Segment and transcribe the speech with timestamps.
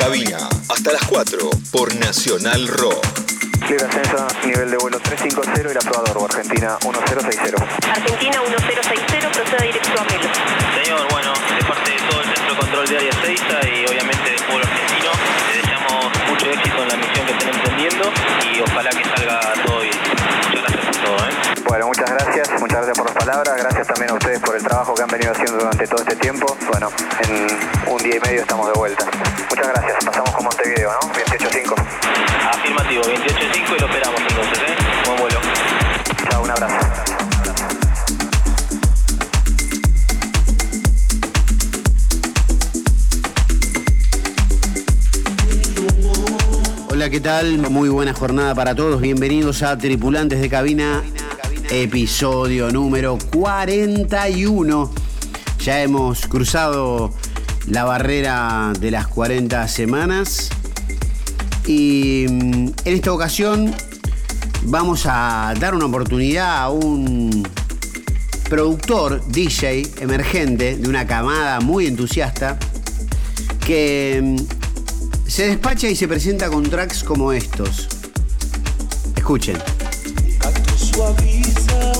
[0.00, 3.06] Cabina, hasta las 4 por Nacional Rock.
[3.68, 7.62] Libre ascenso, nivel de vuelo 350 y la probador, Argentina 1060.
[7.92, 10.59] Argentina 1060, procede directo a Melo.
[23.80, 26.54] Gracias también a ustedes por el trabajo que han venido haciendo durante todo este tiempo.
[26.70, 26.90] Bueno,
[27.22, 29.06] en un día y medio estamos de vuelta.
[29.48, 31.08] Muchas gracias, pasamos con Montevideo, ¿no?
[31.08, 31.74] 28.5.
[32.52, 34.76] Afirmativo, 28.5 y lo esperamos entonces, ¿eh?
[35.06, 35.40] Buen vuelo.
[36.28, 36.76] Chao, un abrazo.
[46.90, 47.56] Hola, ¿qué tal?
[47.70, 49.00] Muy buena jornada para todos.
[49.00, 51.02] Bienvenidos a Tripulantes de Cabina,
[51.70, 54.90] episodio número 41.
[55.64, 57.14] Ya hemos cruzado
[57.68, 60.50] la barrera de las 40 semanas
[61.66, 63.72] y mm, en esta ocasión
[64.62, 67.46] vamos a dar una oportunidad a un
[68.48, 72.58] productor, DJ emergente de una camada muy entusiasta
[73.64, 77.88] que mm, se despacha y se presenta con tracks como estos.
[79.14, 79.56] Escuchen.
[80.94, 81.99] sua visão.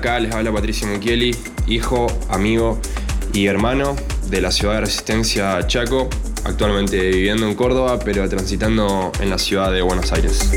[0.00, 2.80] Acá les habla Patricio Mukieli, hijo, amigo
[3.34, 3.94] y hermano
[4.30, 6.08] de la ciudad de Resistencia Chaco,
[6.44, 10.52] actualmente viviendo en Córdoba, pero transitando en la ciudad de Buenos Aires.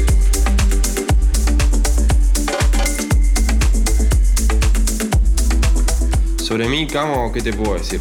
[6.38, 8.00] Sobre mí, Camo, ¿qué te puedo decir?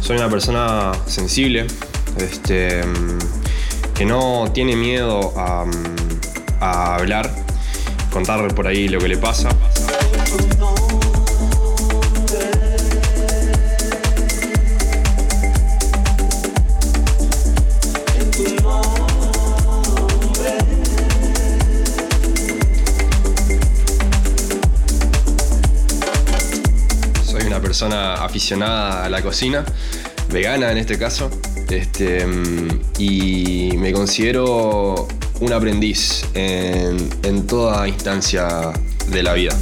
[0.00, 1.66] Soy una persona sensible,
[2.16, 2.82] este,
[3.96, 7.28] que no tiene miedo a hablar,
[8.12, 9.48] contar por ahí lo que le pasa.
[28.30, 29.64] Aficionada a la cocina,
[30.30, 31.28] vegana en este caso,
[31.68, 35.08] este, mm, y me considero
[35.40, 38.72] un aprendiz en, en toda instancia
[39.08, 39.56] de la vida.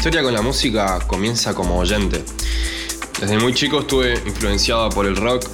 [0.00, 2.24] Historia con la música comienza como oyente.
[3.20, 5.44] Desde muy chico estuve influenciado por el rock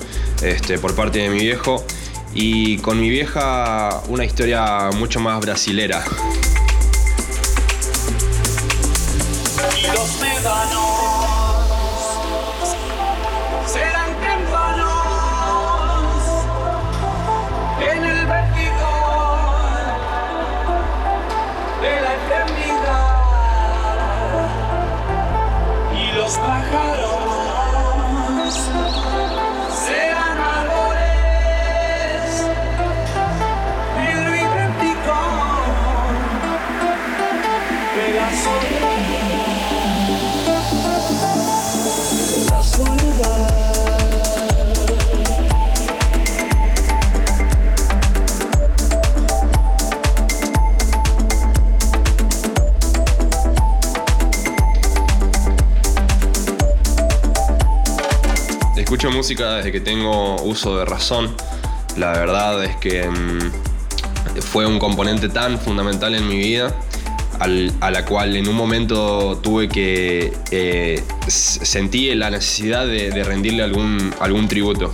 [0.40, 1.84] este, por parte de mi viejo
[2.32, 6.04] y con mi vieja una historia mucho más brasilera.
[59.34, 61.34] Desde que tengo uso de razón.
[61.96, 66.74] La verdad es que mm, fue un componente tan fundamental en mi vida
[67.40, 73.24] al- a la cual en un momento tuve que eh, sentí la necesidad de, de
[73.24, 74.92] rendirle algún, algún tributo.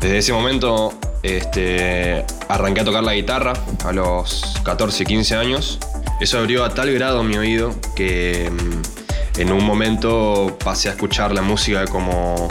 [0.00, 3.52] Desde ese momento este, arranqué a tocar la guitarra
[3.84, 5.78] a los 14, 15 años.
[6.20, 11.32] Eso abrió a tal grado mi oído que mm, en un momento pasé a escuchar
[11.32, 12.48] la música como,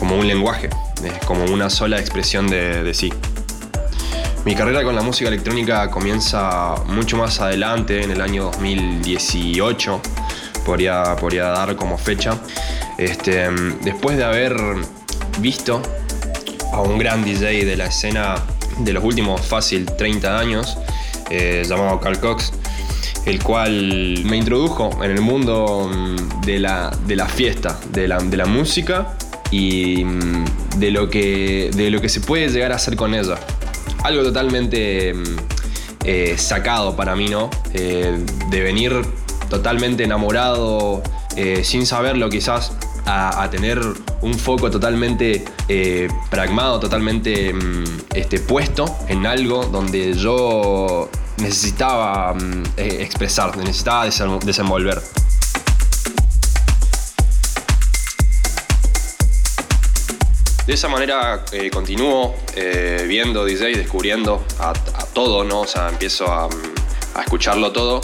[0.00, 0.70] como un lenguaje,
[1.04, 3.12] es como una sola expresión de, de sí.
[4.46, 10.00] Mi carrera con la música electrónica comienza mucho más adelante, en el año 2018,
[10.64, 12.38] podría, podría dar como fecha.
[12.96, 13.50] Este,
[13.82, 14.56] después de haber
[15.38, 15.82] visto
[16.72, 18.36] a un gran DJ de la escena
[18.78, 20.78] de los últimos fácil 30 años,
[21.28, 22.54] eh, llamado Carl Cox,
[23.26, 28.18] el cual me introdujo en el mundo mm, de la, de la fiesta, de la,
[28.18, 29.14] de la música
[29.50, 33.38] y mm, de lo, que, de lo que se puede llegar a hacer con ella.
[34.02, 35.24] Algo totalmente mm,
[36.04, 37.50] eh, sacado para mí, ¿no?
[37.74, 38.92] Eh, de venir
[39.48, 41.02] totalmente enamorado,
[41.36, 42.72] eh, sin saberlo quizás,
[43.06, 43.80] a, tener
[44.20, 45.44] un foco totalmente
[46.30, 47.52] pragmado, totalmente
[48.14, 52.36] este, puesto en algo donde yo necesitaba
[52.76, 54.04] expresar, necesitaba
[54.44, 55.02] desenvolver.
[60.70, 64.72] De esa manera eh, continúo eh, viendo DJ, descubriendo a,
[65.12, 65.62] todo, ¿no?
[65.62, 66.48] O sea, empiezo a,
[67.20, 68.00] escucharlo todo,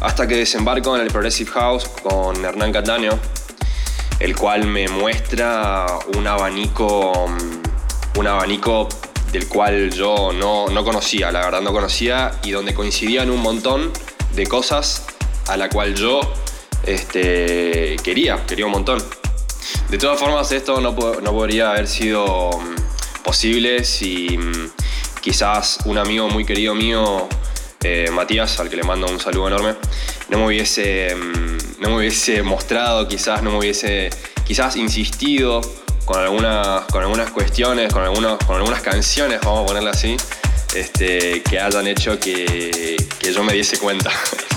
[0.00, 3.10] hasta que desembarco en el Progressive House con Hernán Cataño,
[4.18, 5.84] el cual me muestra
[6.16, 7.26] un abanico,
[8.16, 8.88] un abanico
[9.30, 13.92] del cual yo no, no conocía, la verdad no conocía, y donde coincidían un montón
[14.34, 15.04] de cosas
[15.48, 16.22] a la cual yo
[16.82, 19.19] este, quería, quería un montón.
[19.88, 24.70] De todas formas, esto no, podría haber sido mm, posible si mm,
[25.20, 27.28] quizás un amigo muy querido mío,
[27.82, 29.74] eh, Matías, al que le mando un saludo enorme,
[30.28, 34.10] no me hubiese, mm, no me hubiese mostrado, quizás no me hubiese,
[34.46, 35.60] quizás insistido
[36.04, 38.04] con algunas, con algunas cuestiones, con,
[38.46, 40.16] con algunas canciones, vamos a ponerla así,
[40.74, 44.10] este, que hayan hecho que, que yo me diese cuenta.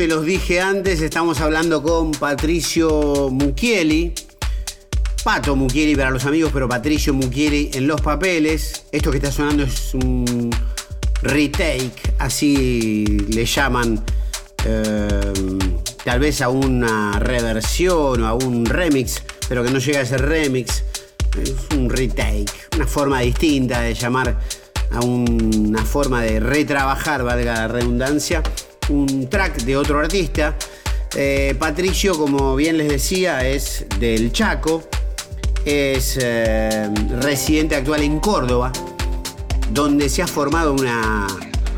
[0.00, 4.14] se los dije antes, estamos hablando con Patricio Mucchieli.
[5.22, 8.86] Pato Mucchieli para los amigos, pero Patricio Mucchieli en los papeles.
[8.92, 10.50] Esto que está sonando es un
[11.20, 14.02] retake, así le llaman.
[14.64, 15.32] Eh,
[16.02, 20.22] tal vez a una reversión o a un remix, pero que no llega a ser
[20.22, 20.82] remix.
[21.38, 24.40] Es un retake, una forma distinta de llamar
[24.92, 28.42] a una forma de retrabajar, valga la redundancia,
[28.88, 30.56] un track de otro artista.
[31.14, 34.82] Eh, Patricio, como bien les decía, es del Chaco,
[35.64, 36.88] es eh,
[37.20, 38.72] residente actual en Córdoba,
[39.72, 41.26] donde se ha formado una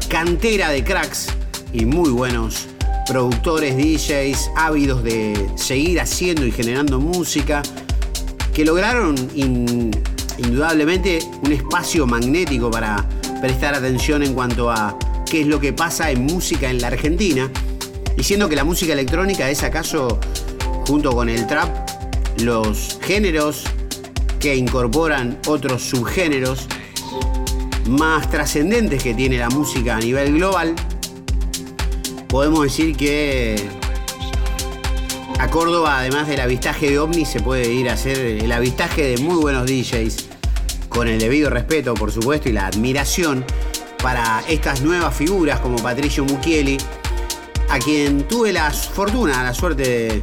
[0.08, 1.28] cantera de cracks
[1.72, 2.68] y muy buenos
[3.06, 7.62] productores, DJs, ávidos de seguir haciendo y generando música,
[8.54, 13.04] que lograron indudablemente un espacio magnético para
[13.40, 14.96] prestar atención en cuanto a
[15.32, 17.50] qué es lo que pasa en música en la Argentina,
[18.18, 20.20] diciendo que la música electrónica es acaso,
[20.86, 21.88] junto con el trap,
[22.40, 23.64] los géneros
[24.38, 26.66] que incorporan otros subgéneros
[27.88, 30.74] más trascendentes que tiene la música a nivel global,
[32.28, 33.56] podemos decir que
[35.38, 39.16] a Córdoba, además del avistaje de ovnis, se puede ir a hacer el avistaje de
[39.16, 40.26] muy buenos DJs,
[40.90, 43.46] con el debido respeto, por supuesto, y la admiración
[44.02, 46.76] para estas nuevas figuras como Patricio Mucchieli,
[47.70, 50.20] a quien tuve la fortuna, la suerte de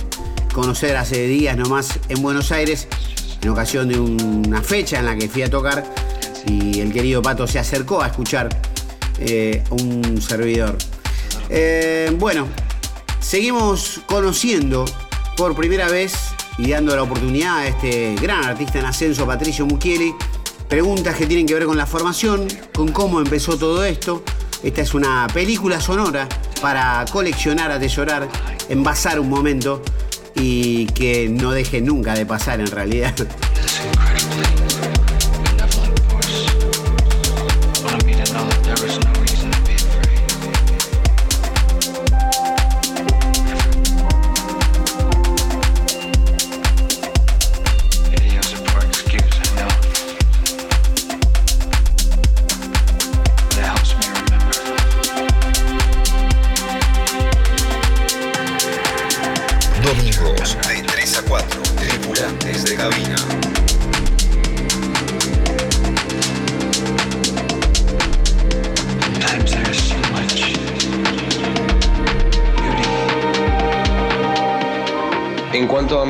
[0.54, 2.88] conocer hace días nomás en Buenos Aires,
[3.42, 5.86] en ocasión de una fecha en la que fui a tocar
[6.46, 8.50] y el querido Pato se acercó a escuchar
[9.20, 10.78] eh, un servidor.
[11.50, 12.48] Eh, bueno,
[13.20, 14.86] seguimos conociendo
[15.38, 16.14] por primera vez
[16.58, 20.14] y dando la oportunidad a este gran artista en ascenso, Patricio Mucchieli.
[20.70, 24.24] Preguntas que tienen que ver con la formación, con cómo empezó todo esto.
[24.62, 26.30] Esta es una película sonora
[26.62, 28.30] para coleccionar, atesorar,
[28.70, 29.82] envasar un momento
[30.36, 33.16] y que no deje nunca de pasar en realidad.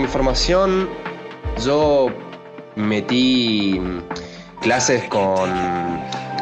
[0.09, 0.89] Formación
[1.63, 2.09] yo
[2.75, 3.79] metí
[4.61, 5.49] clases con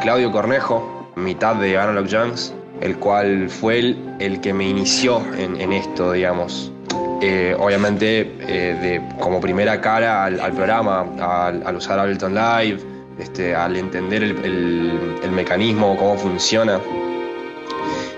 [0.00, 5.60] Claudio Cornejo, mitad de Analog Junks, el cual fue el, el que me inició en,
[5.60, 6.72] en esto, digamos.
[7.20, 12.78] Eh, obviamente eh, de, como primera cara al, programa, al, usar Ableton Live,
[13.18, 16.80] este, al entender el, el, mecanismo, cómo funciona.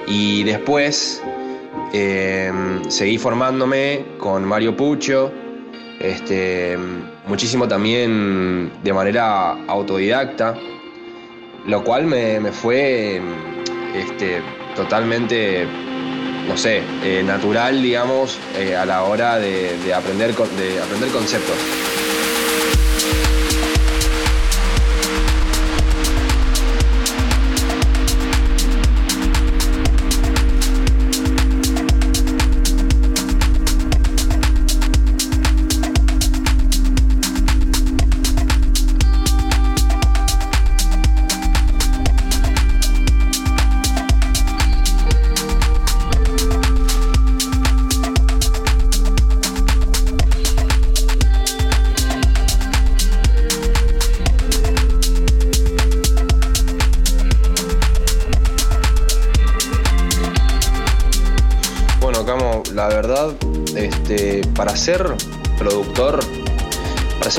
[0.06, 1.22] Y después
[1.92, 2.52] eh,
[2.88, 5.32] seguí formándome con Mario Pucho,
[6.00, 6.78] este,
[7.26, 10.56] muchísimo también de manera autodidacta,
[11.66, 13.20] lo cual me, fue
[13.94, 14.40] este,
[14.74, 15.66] totalmente
[16.48, 21.89] no sé, eh, natural, digamos, eh, a la hora de, aprender, de aprender conceptos.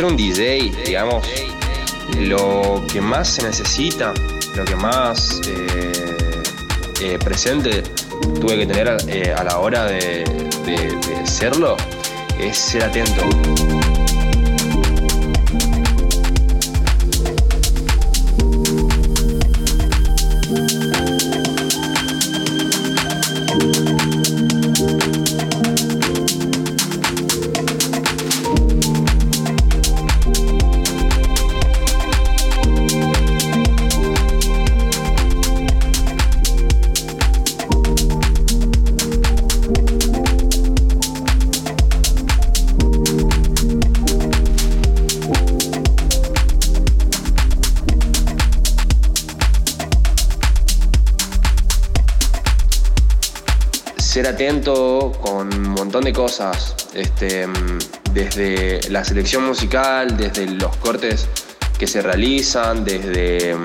[0.02, 1.28] Ser un DJ, digamos,
[2.18, 4.14] lo que más se necesita,
[4.56, 6.44] lo que más eh,
[7.02, 7.84] eh, presente
[8.40, 10.24] tuve que tener eh, a la hora de,
[10.66, 11.78] de, de serlo,
[12.40, 13.81] es ser atento.
[55.22, 57.48] Con un montón de cosas, este,
[58.12, 61.28] desde la selección musical, desde los cortes
[61.78, 63.56] que se realizan, desde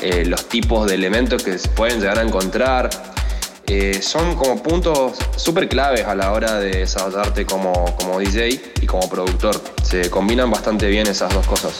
[0.00, 2.90] eh, los tipos de elementos que se pueden llegar a encontrar.
[3.68, 8.86] Eh, son como puntos súper claves a la hora de desarrollarte como, como DJ y
[8.86, 9.60] como productor.
[9.84, 11.74] Se combinan bastante bien esas dos cosas.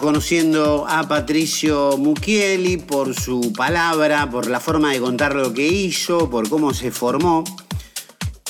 [0.00, 6.30] Conociendo a Patricio Mucchieli por su palabra, por la forma de contar lo que hizo,
[6.30, 7.44] por cómo se formó.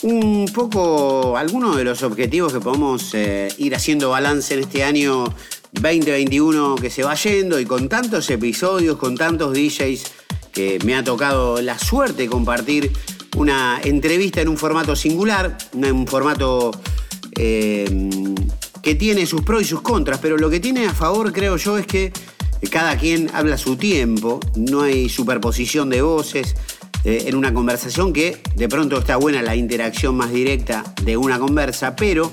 [0.02, 5.25] Un poco algunos de los objetivos que podemos eh, ir haciendo balance en este año
[5.73, 10.04] 2021 que se va yendo y con tantos episodios, con tantos DJs
[10.52, 12.92] que me ha tocado la suerte de compartir
[13.37, 16.71] una entrevista en un formato singular, en un formato
[17.37, 17.87] eh,
[18.82, 21.78] que tiene sus pros y sus contras, pero lo que tiene a favor, creo yo,
[21.78, 22.12] es que
[22.70, 26.54] cada quien habla su tiempo, no hay superposición de voces
[27.04, 31.38] eh, en una conversación que de pronto está buena la interacción más directa de una
[31.38, 32.30] conversa, pero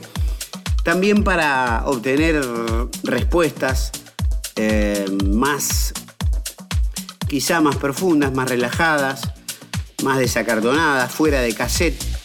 [0.84, 2.42] también para obtener
[3.04, 3.92] respuestas
[4.56, 5.94] eh, más,
[7.28, 9.22] quizá más profundas, más relajadas,
[10.04, 12.17] más desacartonadas, fuera de cassette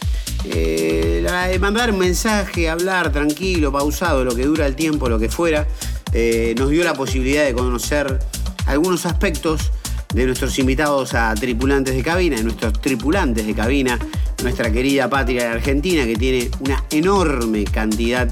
[0.45, 5.67] eh, mandar un mensaje, hablar tranquilo, pausado, lo que dura el tiempo, lo que fuera,
[6.11, 8.19] eh, nos dio la posibilidad de conocer
[8.65, 9.71] algunos aspectos
[10.13, 13.97] de nuestros invitados a tripulantes de cabina, de nuestros tripulantes de cabina,
[14.43, 18.27] nuestra querida patria de Argentina, que tiene una enorme cantidad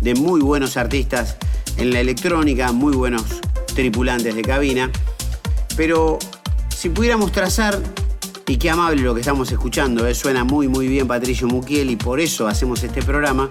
[0.00, 1.36] de muy buenos artistas
[1.76, 3.24] en la electrónica, muy buenos
[3.74, 4.90] tripulantes de cabina.
[5.76, 6.18] Pero
[6.74, 7.78] si pudiéramos trazar
[8.48, 10.14] y qué amable lo que estamos escuchando, ¿eh?
[10.14, 13.48] suena muy muy bien Patricio Muquiel y por eso hacemos este programa.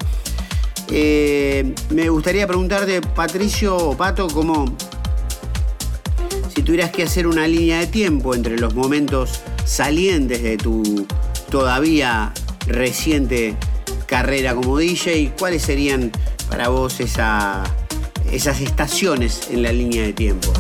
[0.90, 4.66] Eh, me gustaría preguntarte, Patricio o Pato, cómo
[6.54, 11.06] si tuvieras que hacer una línea de tiempo entre los momentos salientes de tu
[11.50, 12.32] todavía
[12.68, 13.56] reciente
[14.06, 16.12] carrera como DJ, ¿cuáles serían
[16.50, 17.64] para vos esa,
[18.32, 20.54] esas estaciones en la línea de tiempo?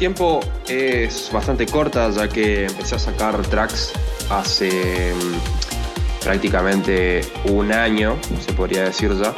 [0.00, 3.92] Tiempo es bastante corta ya que empecé a sacar tracks
[4.30, 9.34] hace mm, prácticamente un año, se podría decir ya.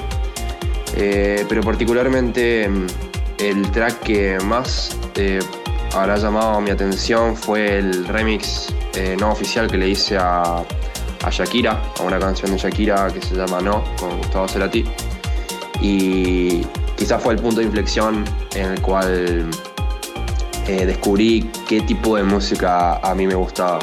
[0.94, 2.86] Eh, pero particularmente mm,
[3.38, 5.40] el track que más eh,
[5.94, 10.58] habrá llamado mi atención fue el remix eh, no oficial que le hice a,
[11.24, 14.84] a Shakira, a una canción de Shakira que se llama No, con Gustavo Cerati.
[15.80, 16.64] Y
[16.96, 19.50] quizás fue el punto de inflexión en el cual
[20.66, 23.78] eh, descubrí qué tipo de música a mí me gustaba.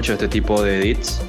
[0.00, 1.20] Mucho este tipo de edits,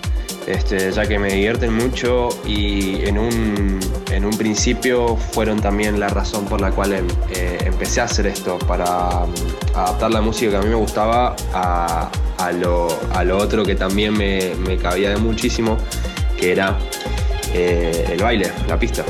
[0.48, 3.80] este, ya que me divierten mucho y en un,
[4.12, 8.28] en un principio fueron también la razón por la cual em- eh, empecé a hacer
[8.28, 13.26] esto, para mm, adaptar la música que a mí me gustaba a, a lo, a
[13.26, 15.78] lo otro que también me, me cabía de muchísimo,
[16.38, 16.78] que era
[17.54, 19.04] eh, el baile, la pista.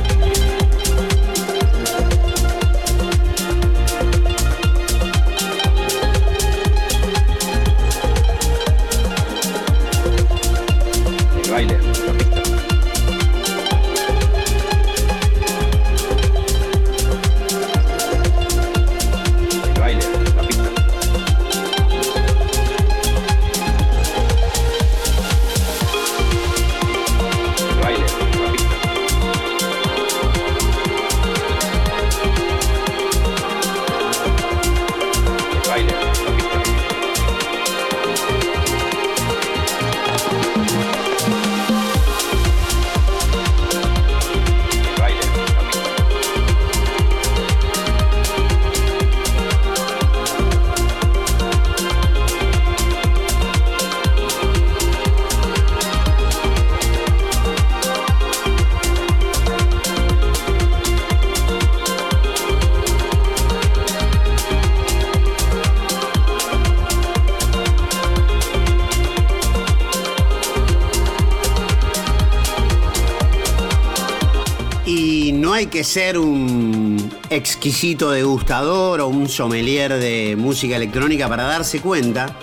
[75.84, 82.36] Ser un exquisito degustador o un sommelier de música electrónica para darse cuenta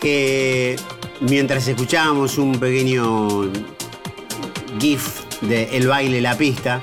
[0.00, 0.76] que
[1.20, 3.50] mientras escuchábamos un pequeño
[4.78, 6.80] GIF de El baile, la pista,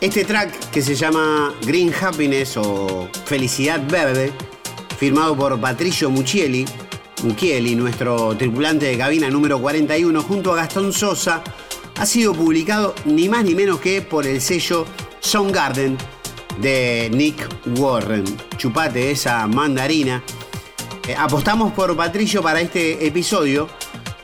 [0.00, 4.32] este track que se llama Green Happiness o Felicidad Verde,
[4.98, 6.64] firmado por Patricio Muccieli,
[7.22, 11.42] Muccieli, nuestro tripulante de cabina número 41, junto a Gastón Sosa,
[11.96, 14.86] ha sido publicado ni más ni menos que por el sello
[15.20, 15.96] Soundgarden
[16.60, 18.24] de Nick Warren.
[18.56, 20.22] Chupate esa mandarina.
[21.08, 23.68] Eh, apostamos por Patricio para este episodio,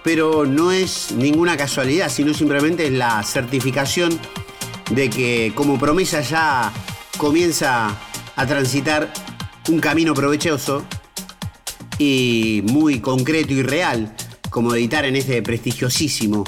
[0.02, 4.18] pero no es ninguna casualidad, sino simplemente es la certificación
[4.90, 6.72] de que como promesa ya
[7.16, 7.96] comienza
[8.36, 9.12] a transitar
[9.68, 10.84] un camino provechoso
[11.98, 14.14] y muy concreto y real,
[14.50, 16.44] como editar en este prestigiosísimo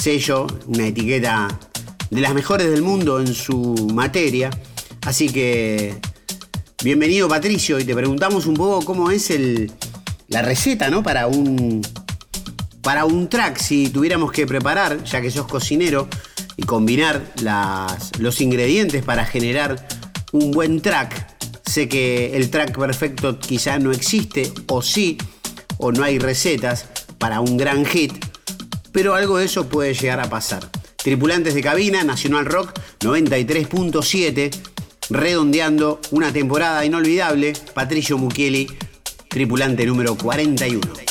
[0.00, 1.48] sello, una etiqueta
[2.10, 4.50] de las mejores del mundo en su materia.
[5.02, 5.94] Así que,
[6.82, 9.70] bienvenido Patricio, y te preguntamos un poco cómo es el,
[10.28, 11.02] la receta, ¿no?
[11.02, 11.82] Para un,
[12.82, 16.08] para un track, si tuviéramos que preparar, ya que sos cocinero,
[16.56, 19.86] y combinar las, los ingredientes para generar
[20.32, 21.38] un buen track.
[21.64, 25.18] Sé que el track perfecto quizá no existe, o sí,
[25.76, 26.86] o no hay recetas
[27.18, 28.29] para un gran hit,
[28.92, 30.68] pero algo de eso puede llegar a pasar.
[30.96, 34.50] Tripulantes de cabina, Nacional Rock 93.7,
[35.10, 38.68] redondeando una temporada inolvidable, Patricio Mucchieli,
[39.28, 41.09] tripulante número 41.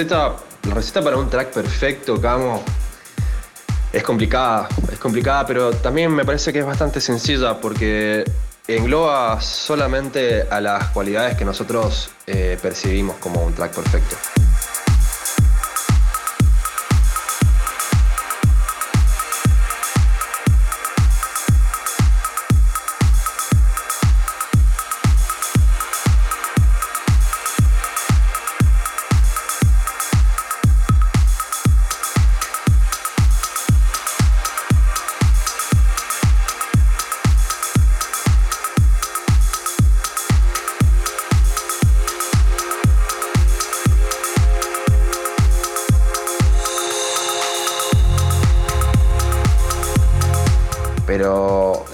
[0.00, 2.62] La receta para un track perfecto, Camo,
[3.92, 4.68] es complicada.
[4.90, 8.24] Es complicada, pero también me parece que es bastante sencilla porque
[8.66, 14.16] engloba solamente a las cualidades que nosotros eh, percibimos como un track perfecto.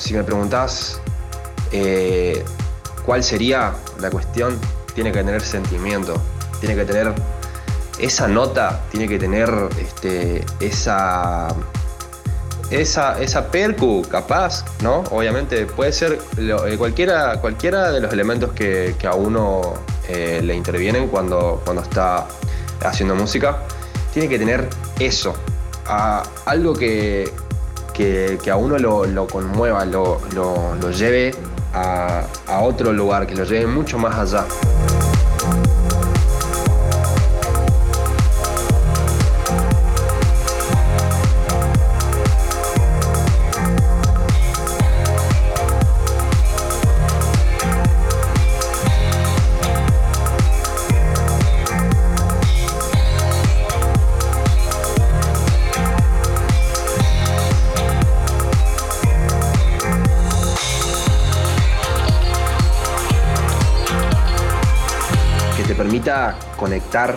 [0.09, 1.03] Si me preguntás
[1.71, 2.43] eh,
[3.05, 4.59] cuál sería la cuestión,
[4.95, 6.19] tiene que tener sentimiento,
[6.61, 7.13] tiene que tener
[7.99, 11.49] esa nota, tiene que tener este, esa,
[12.71, 15.05] esa, esa percu capaz, ¿no?
[15.11, 19.75] Obviamente puede ser eh, cualquiera, cualquiera de los elementos que, a uno
[20.09, 22.27] eh, le intervienen cuando, cuando está
[22.81, 23.59] haciendo música,
[24.15, 25.35] tiene que tener eso,
[26.47, 27.31] algo que,
[27.99, 31.35] que, a uno lo, conmueva, lo, lo- lleve
[31.75, 34.47] a otro lugar, que lo lleve mucho más allá.
[66.59, 67.17] Conectar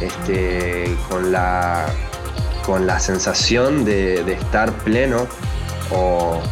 [0.00, 1.86] este, con, la,
[2.66, 5.26] con la sensación de, estar pleno
[5.90, 6.42] o,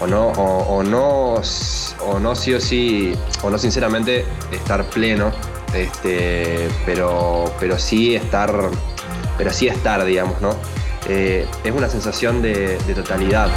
[0.00, 5.30] o no, o, no, o no sí o sí, o no sinceramente estar pleno,
[5.74, 8.52] este, pero, pero sí estar,
[9.38, 10.56] pero sí estar, digamos, ¿no?
[11.08, 13.48] Eh, es una sensación de totalidad.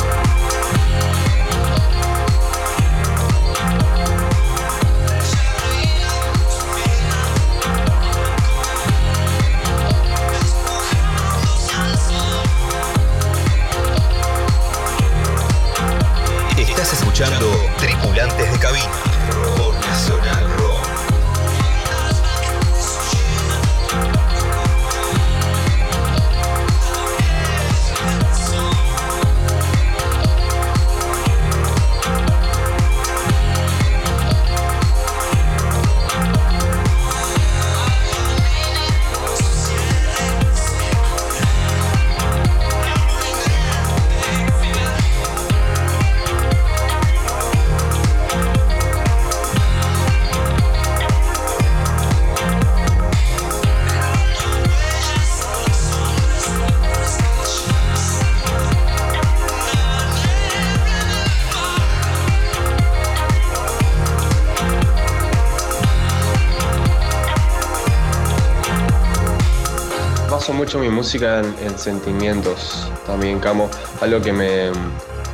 [70.70, 73.72] Mucho mi música en, sentimientos también, Camo.
[74.02, 74.70] Algo que me,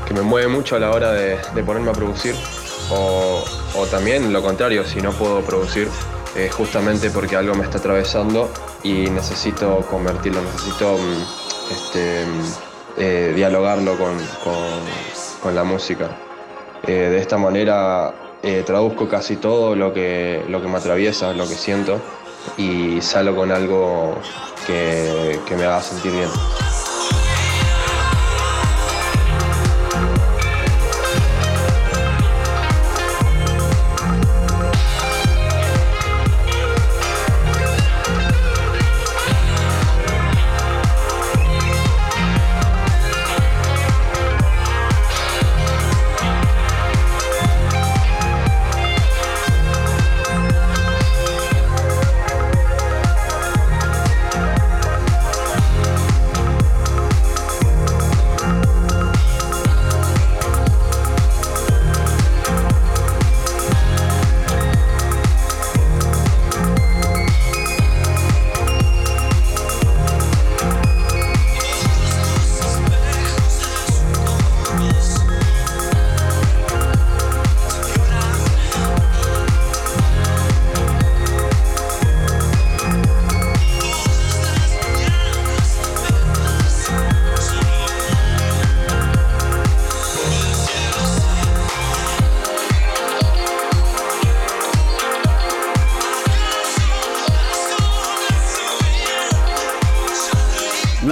[0.07, 2.33] que me mueve mucho a la hora de, ponerme a producir.
[2.89, 3.43] O,
[3.91, 5.89] también lo contrario, si no puedo producir,
[6.37, 8.49] es justamente porque algo me está atravesando
[8.81, 12.41] y necesito convertirlo, necesito mm, este, mm,
[12.97, 14.15] eh, dialogarlo con,
[15.43, 16.17] con, la música.
[16.87, 21.45] Eh, de esta manera eh, traduzco casi todo lo que, lo que me atraviesa, lo
[21.45, 21.99] que siento
[22.57, 24.15] y salgo con algo
[24.65, 26.29] que, que me haga sentir bien.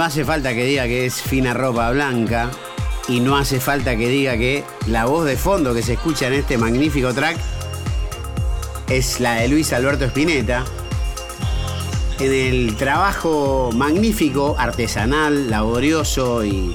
[0.04, 2.50] No hace falta que diga que es fina ropa blanca
[3.08, 6.34] y no hace falta que diga que la voz de fondo que se escucha en
[6.34, 7.38] este magnífico track
[8.90, 10.62] es la de Luis Alberto Spinetta.
[12.20, 16.74] En el trabajo magnífico, artesanal, laborioso y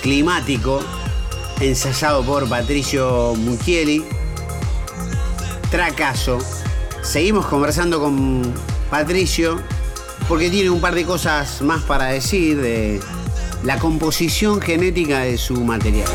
[0.00, 0.80] climático,
[1.60, 4.02] ensayado por Patricio Mucchieli.
[5.70, 6.38] Tracaso.
[7.02, 8.50] Seguimos conversando con
[8.88, 9.60] Patricio
[10.28, 13.00] porque tiene un par de cosas más para decir de
[13.62, 16.08] la composición genética de su material.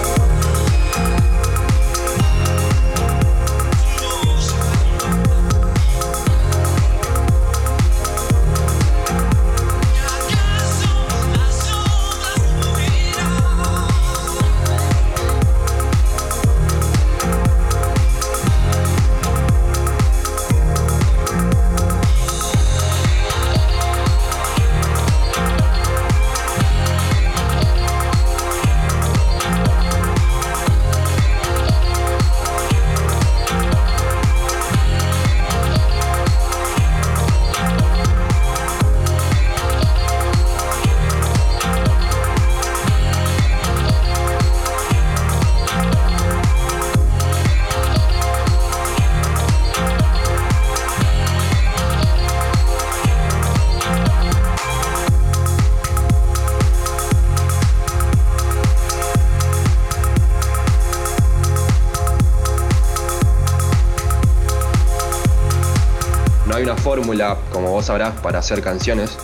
[67.98, 69.18] Para hacer canciones.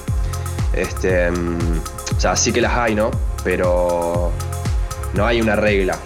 [0.74, 1.82] Este, mm,
[2.18, 3.12] o sea, sí que las hay, ¿no?
[3.44, 4.32] Pero
[5.14, 5.98] no hay una regla.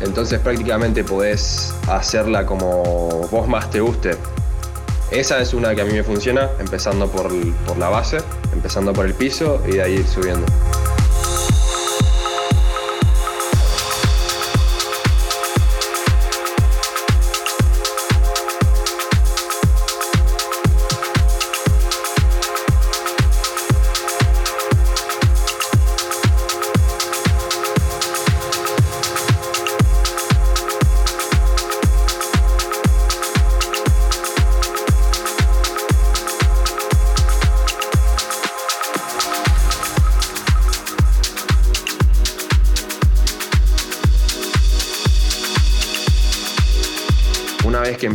[0.00, 4.16] Entonces prácticamente podés hacerla como vos más te guste.
[5.10, 7.30] Esa es una que a mí me funciona, empezando por,
[7.66, 8.18] por la base,
[8.52, 10.46] empezando por el piso y de ahí subiendo.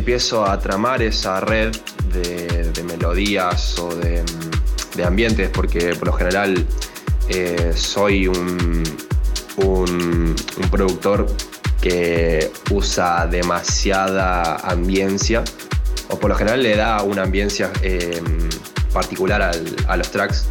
[0.03, 1.73] Empiezo a tramar esa red
[2.11, 4.21] de, melodías o de,
[5.01, 6.67] ambientes, porque por lo general
[7.29, 8.83] eh, soy un,
[10.69, 11.25] productor
[11.79, 15.41] que usa demasiada ambiencia,
[16.09, 18.49] o por lo general le da una ambiencia em,
[18.91, 19.41] particular
[19.87, 20.47] a los tracks.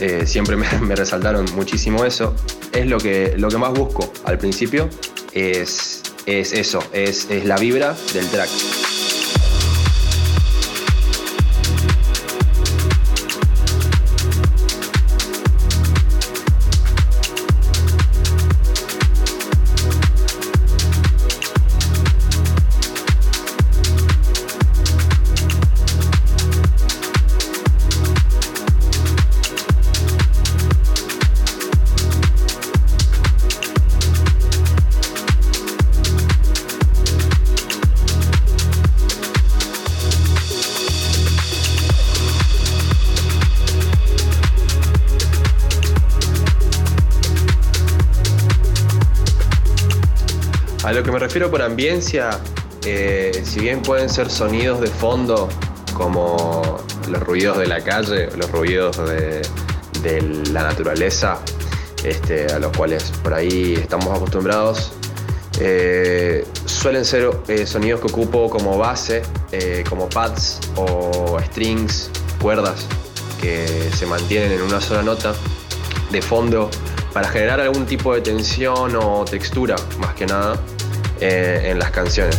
[0.00, 2.36] Eh, siempre me, me, resaltaron muchísimo eso.
[2.72, 4.90] Es lo que, lo que más busco al principio,
[5.32, 8.81] es es eso, es, es la vibra del track.
[51.32, 52.28] Refiero por ambiència,
[52.84, 55.48] eh, si bien pueden ser sonidos de fondo,
[55.94, 59.40] como los ruidos de la calle, los ruidos de,
[60.52, 61.38] la naturaleza,
[62.04, 64.92] este, a los cuales por ahí estamos acostumbrados,
[65.58, 69.22] eh, suelen ser eh, sonidos que ocupo como base,
[69.88, 72.10] como pads o strings,
[72.42, 72.86] cuerdas
[73.40, 75.32] que se mantienen en una sola nota
[76.10, 76.68] de fondo
[77.14, 80.60] para generar algún tipo de tensión o textura, más que nada,
[81.22, 82.38] en las canciones.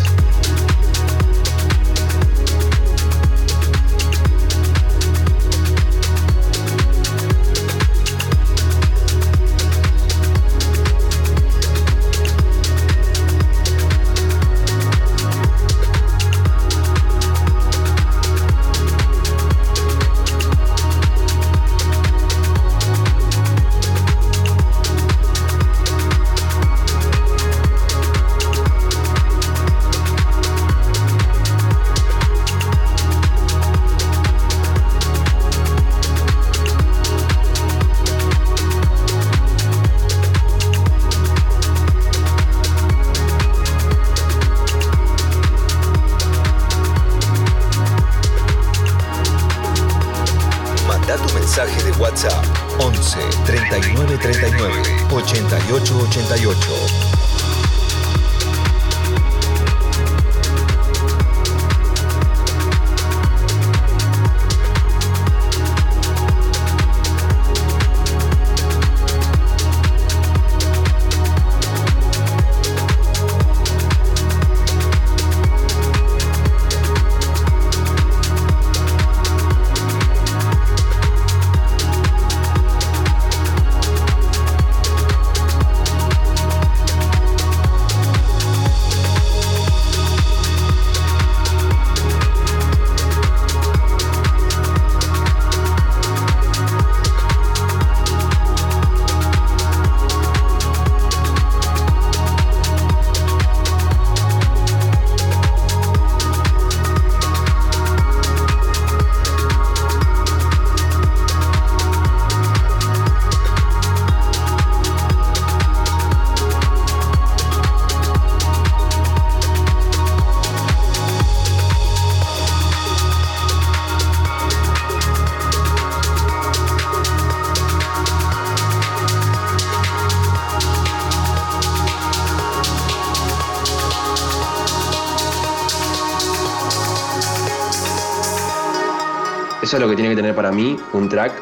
[139.74, 141.34] Eso es lo que tiene que tener para mí un track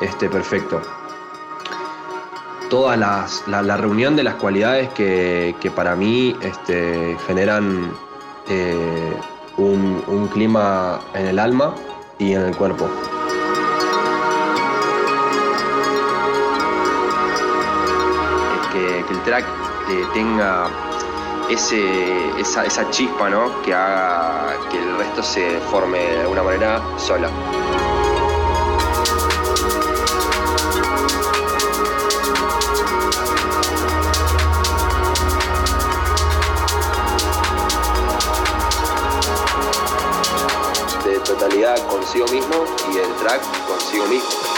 [0.00, 0.80] este, perfecto.
[2.68, 7.90] Toda la, reunión de las cualidades que, para mí este, generan
[8.48, 9.16] eh,
[9.56, 11.74] un, clima en el alma
[12.20, 12.88] y en el cuerpo.
[18.72, 19.44] Que, que el track
[19.90, 20.68] eh, tenga
[21.50, 23.62] ese, esa, chispa ¿no?
[23.62, 27.28] que haga que el resto se forme de alguna manera sola.
[41.04, 44.49] De totalidad consigo mismo y el track consigo mismo.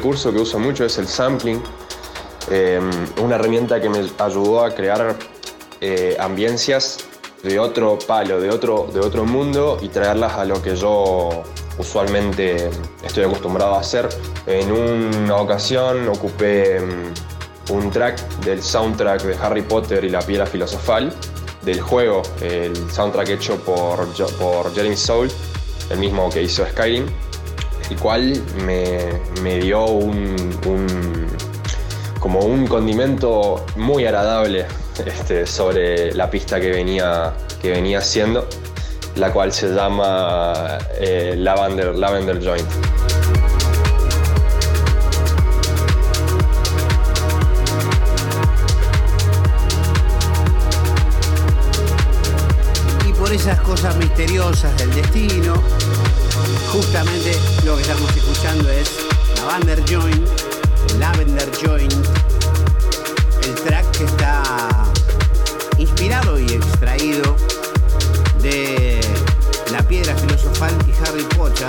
[0.00, 1.62] Recurso que uso mucho es el sampling,
[2.50, 2.80] eh,
[3.22, 5.14] una herramienta que me ayudó a crear
[5.82, 7.00] eh, ambiencias
[7.42, 11.42] de otro palo, de otro, de otro mundo y traerlas a lo que yo
[11.76, 12.70] usualmente
[13.04, 14.08] estoy acostumbrado a hacer.
[14.46, 20.46] En una ocasión ocupé mm, un track del soundtrack de Harry Potter y la piedra
[20.46, 21.12] filosofal
[21.60, 25.30] del juego, el soundtrack hecho por, por Jeremy Soul,
[25.90, 27.04] el mismo que hizo Skyrim,
[27.90, 30.52] el cual me, dio un,
[32.20, 34.66] como un condimento muy agradable
[35.04, 38.48] este, sobre la pista que venía, que venía haciendo,
[39.16, 42.68] la cual se llama eh, Lavender Joint.
[53.08, 55.54] Y por esas cosas misteriosas del destino,
[56.70, 58.90] justamente lo que estamos escuchando es
[59.36, 60.28] Lavender Joint,
[61.00, 61.92] Lavender Joint,
[63.42, 64.42] el track que está
[65.78, 67.36] inspirado y extraído
[68.40, 69.00] de
[69.72, 71.68] La Piedra Filosofal y Harry Potter.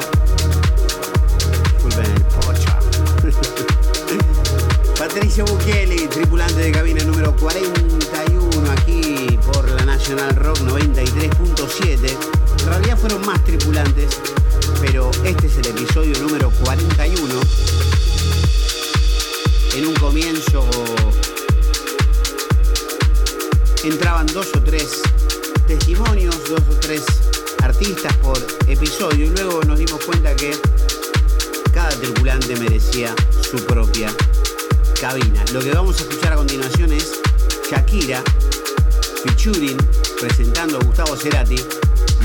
[1.74, 2.80] Disculpen Pocha.
[5.00, 12.16] Patricio Bukele, tripulante de cabina número 41 aquí por la National Rock 93.7.
[12.60, 14.22] En realidad fueron más tripulantes,
[14.82, 17.42] pero este es el episodio número 41.
[19.76, 20.66] En un comienzo
[23.84, 25.02] entraban dos o tres
[25.68, 27.04] testimonios, dos o tres
[27.64, 28.38] artistas por
[28.68, 30.52] episodio y luego nos dimos cuenta que
[31.74, 33.16] cada tripulante merecía
[33.50, 34.14] su propia
[35.00, 35.44] cabina.
[35.54, 37.20] Lo que vamos a escuchar a continuación es
[37.70, 38.24] Shakira
[39.24, 39.78] featuring
[40.20, 41.56] presentando a Gustavo Cerati,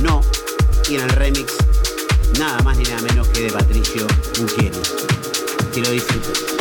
[0.02, 0.20] no,
[0.88, 1.65] y en el remix
[2.38, 4.06] nada más ni nada menos que de Patricio
[4.38, 4.70] Bucheri.
[5.72, 6.55] Que lo disfruten.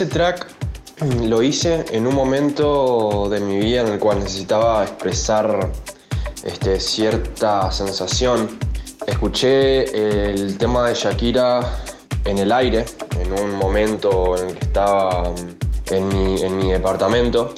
[0.00, 0.46] Ese track
[1.24, 5.72] lo hice en un momento de mi vida en el cual necesitaba expresar
[6.44, 8.60] este, cierta sensación.
[9.08, 11.82] Escuché el tema de Shakira
[12.24, 12.84] en el aire,
[13.20, 15.34] en un momento en el que estaba
[15.90, 17.56] en mi, en mi departamento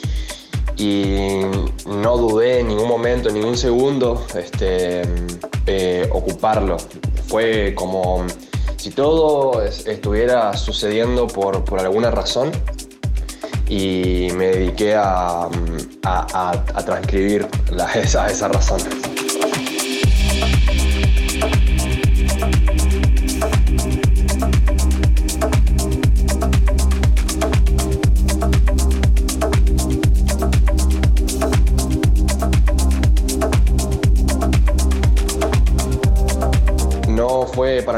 [0.79, 1.43] y
[1.85, 5.03] no dudé en ningún momento, en ningún segundo, este,
[5.67, 6.79] eh, ocuparlo.
[7.29, 8.25] Fue como
[8.81, 12.51] si todo es- estuviera sucediendo por, alguna razón
[13.69, 15.49] y me dediqué a, a-
[16.05, 17.47] a- transcribir
[17.95, 18.81] esa, esa razón.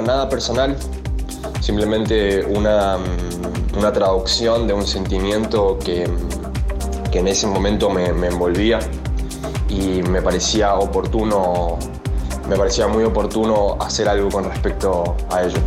[0.03, 0.77] Nada personal,
[1.61, 6.09] simplemente una, mm, una traducción de un sentimiento que,
[7.11, 8.79] que en ese momento me, me envolvía
[9.69, 11.79] y me parecía oportuno,
[12.49, 15.59] me parecía muy oportuno hacer algo con respecto a ello.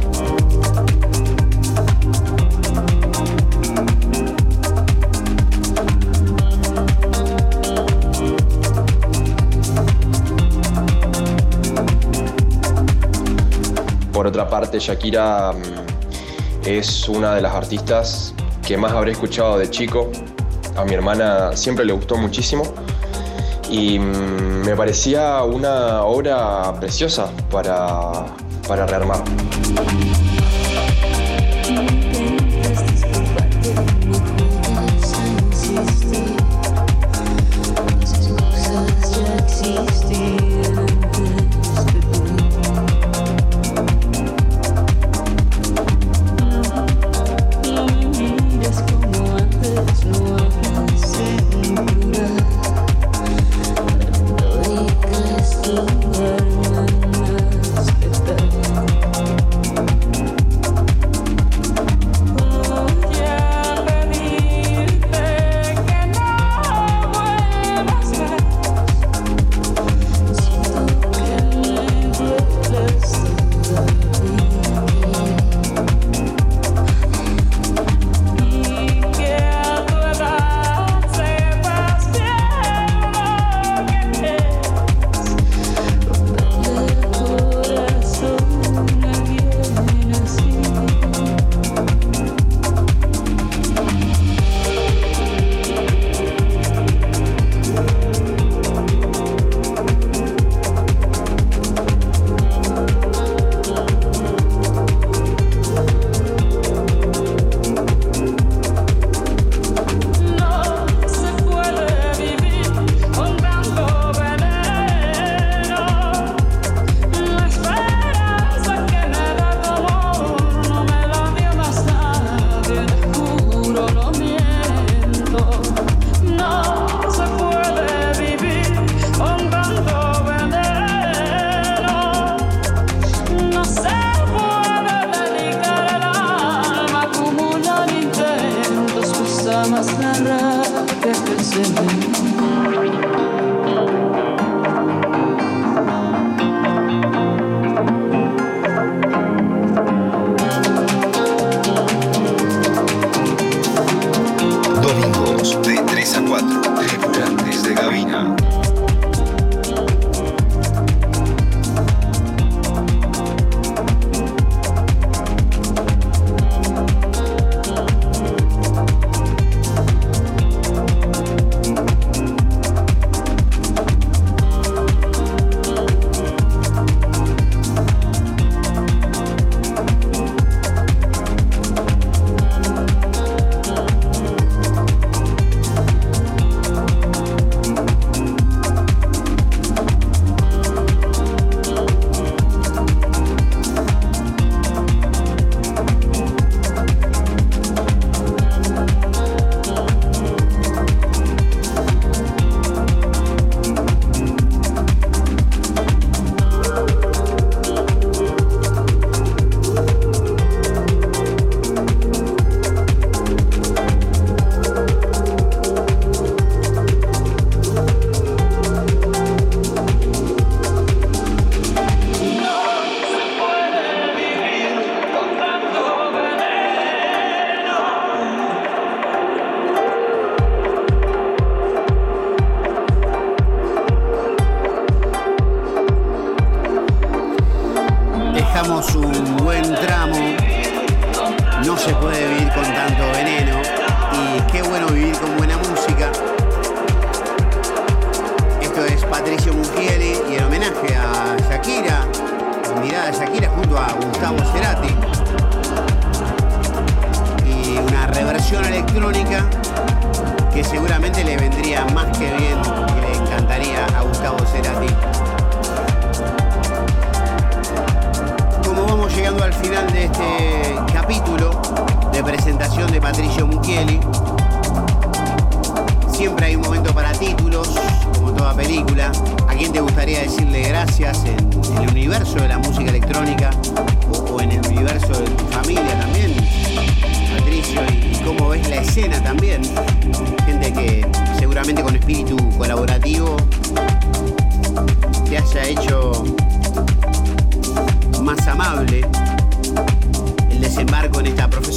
[14.36, 18.34] Otra parte, Shakira mm, es una de las artistas
[18.68, 20.12] que más habré escuchado de chico.
[20.76, 22.64] A mi hermana siempre le gustó muchísimo
[23.70, 28.26] y mm, me parecía una obra preciosa para,
[28.68, 29.24] para rearmar.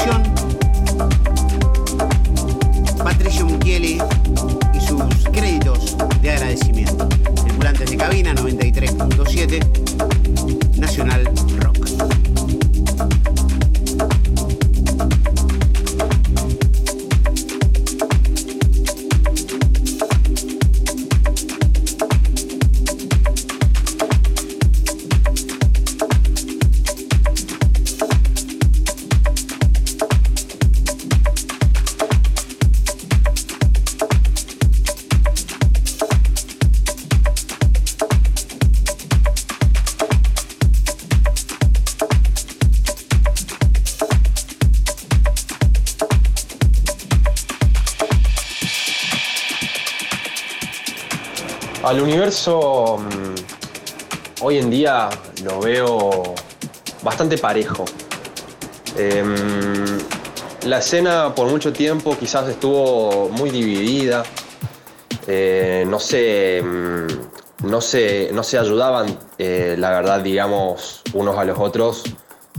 [0.09, 0.23] Profesión.
[3.03, 3.99] Patricio Mucchieli
[4.75, 5.03] y sus
[5.33, 7.09] créditos de agradecimiento.
[7.43, 9.88] Circulantes de cabina 93.7
[54.85, 56.35] lo veo
[57.03, 57.85] bastante parejo.
[58.97, 59.99] Em,
[60.67, 64.23] la escena por mucho tiempo quizás estuvo muy dividida.
[65.27, 71.45] Eh, no se, mm, no se, no se ayudaban, eh, la verdad, digamos, unos a
[71.45, 72.05] los otros,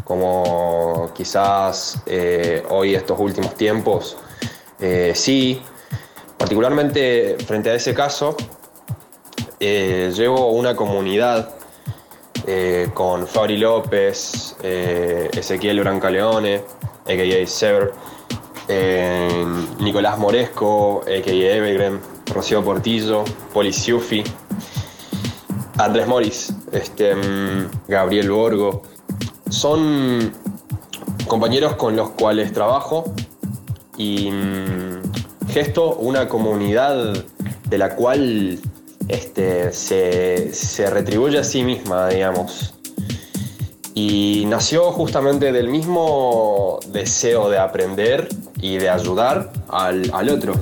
[0.04, 4.18] como quizás eh, hoy estos últimos tiempos.
[5.14, 5.62] Sí,
[6.38, 8.38] particularmente frente a ese caso,
[9.60, 11.59] llevo una comunidad
[12.52, 16.64] eh, con Fabri López, eh, Ezequiel Brancaleone,
[17.06, 17.46] a.k.a.
[17.46, 17.94] Sever,
[18.68, 19.46] eh,
[19.80, 21.32] Nicolás Moresco, a.k.a.
[21.32, 22.00] Evergreen,
[22.34, 23.24] Rocío Portillo,
[23.54, 24.24] Poli Siufi,
[25.78, 28.82] Andrés Moris, este, mm, Gabriel Borgo.
[29.48, 30.34] Son
[31.28, 33.14] compañeros con los cuales trabajo
[33.96, 37.14] y mm, gesto una comunidad
[37.70, 38.60] de la cual
[39.10, 42.74] este, se, retribuye a sí misma, digamos.
[43.94, 48.30] Y nació justamente del mismo deseo de aprender
[48.62, 50.54] y de ayudar al otro.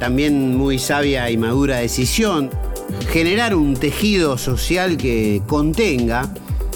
[0.00, 2.50] También muy sabia y madura decisión.
[3.10, 6.32] Generar un tejido social que contenga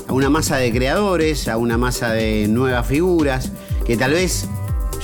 [0.06, 3.50] a una masa de creadores, a una masa de nuevas figuras,
[3.86, 4.46] que tal vez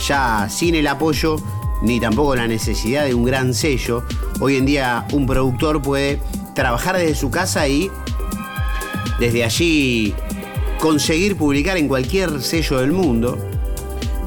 [0.07, 1.37] ya sin el apoyo
[1.83, 4.05] ni tampoco la necesidad de un gran sello,
[4.39, 6.21] hoy en día un productor puede
[6.55, 7.91] trabajar desde su casa y
[9.18, 10.14] desde allí
[10.79, 13.39] conseguir publicar en cualquier sello del mundo.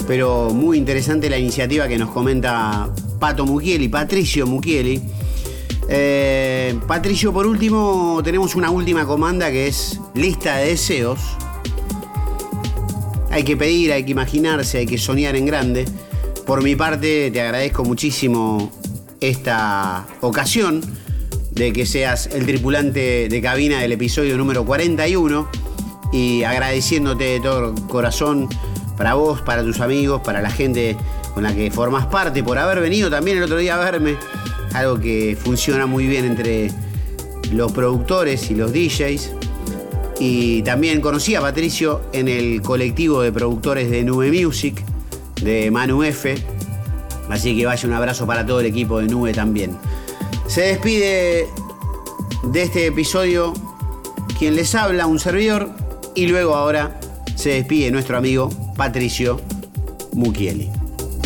[0.08, 2.90] Pero muy interesante la iniciativa que nos comenta
[3.24, 5.02] Pato Mukieli, Patricio Mukieli.
[5.88, 11.22] Eh, Patricio, por último, tenemos una última comanda que es lista de deseos.
[13.32, 15.86] Hay que pedir, hay que imaginarse, hay que soñar en grande.
[16.46, 18.70] Por mi parte, te agradezco muchísimo
[19.22, 20.82] esta ocasión
[21.52, 25.48] de que seas el tripulante de cabina del episodio número 41
[26.12, 28.50] y agradeciéndote de todo corazón
[28.98, 30.98] para vos, para tus amigos, para la gente
[31.34, 34.16] con la que formas parte, por haber venido también el otro día a verme,
[34.74, 36.72] algo que funciona muy bien entre
[37.52, 39.32] los productores y los DJs.
[40.20, 44.84] Y también conocí a Patricio en el colectivo de productores de Nube Music,
[45.42, 46.36] de Manu F.
[47.30, 49.78] Así que vaya un abrazo para todo el equipo de Nube también.
[50.48, 51.48] Se despide
[52.44, 53.54] de este episodio
[54.38, 55.70] quien les habla, un servidor,
[56.16, 57.00] y luego ahora
[57.36, 59.42] se despide nuestro amigo Patricio
[60.14, 60.83] Mukieli.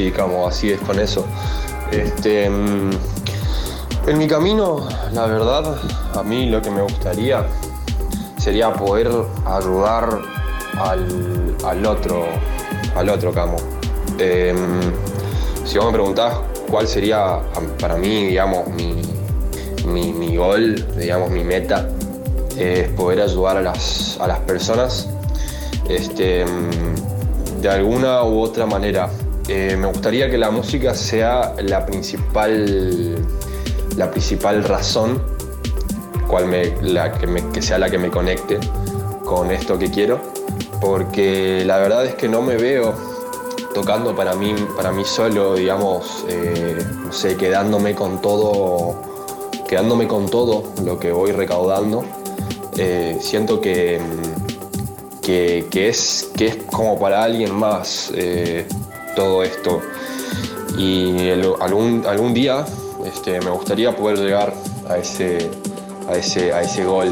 [0.00, 1.26] Sí, sí, como así es con eso.
[1.92, 2.90] Este, mm,
[4.06, 5.76] en mi camino, la verdad,
[6.14, 7.44] a mí lo que me gustaría
[8.38, 9.10] sería poder
[9.44, 10.20] ayudar
[10.78, 12.24] al, al otro,
[12.96, 13.58] al otro camo.
[14.18, 14.56] Em,
[15.66, 16.34] si vos me preguntás
[16.70, 17.40] cuál sería
[17.78, 19.02] para mí, digamos, mi,
[19.84, 21.86] mi, mi gol, digamos, mi meta,
[22.56, 25.10] es poder ayudar a las, a las personas
[25.90, 29.10] este, mm, de alguna u otra manera.
[29.52, 33.16] Eh, me gustaría que la música sea la principal,
[33.96, 35.20] la principal razón,
[36.28, 38.60] cual me, la que, sea la que me conecte
[39.24, 40.20] con esto que quiero,
[40.80, 42.94] porque la verdad es que no me veo
[43.74, 49.02] tocando para mí, para mí solo, digamos, eh, no sé, quedándome con todo,
[49.68, 52.04] quedándome con todo lo que voy recaudando.
[52.76, 54.00] Eh, siento que,
[55.20, 58.64] que, que es, que es como para alguien más eh,
[59.20, 59.82] todo esto.
[60.78, 61.28] Y
[61.60, 62.64] algún, algún día
[63.04, 64.54] este, me gustaría poder llegar
[64.88, 65.50] a ese,
[66.08, 67.10] a ese, a ese gol.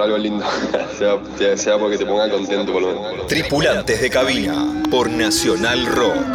[0.00, 0.44] por algo lindo,
[0.98, 3.26] sea, sea porque te ponga contento por lo menos.
[3.26, 6.29] Tripulantes de cabina por Nacional Rock.